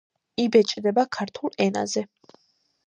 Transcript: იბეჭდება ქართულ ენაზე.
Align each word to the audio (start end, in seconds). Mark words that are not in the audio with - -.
იბეჭდება 0.43 1.05
ქართულ 1.19 1.57
ენაზე. 1.69 2.07